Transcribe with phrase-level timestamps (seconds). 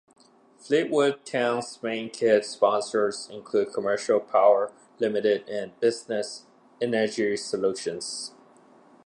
[0.57, 6.47] Fleetwood Town's main kit sponsors include Commercial Power Limited and Business
[6.81, 8.33] Energy Solutions.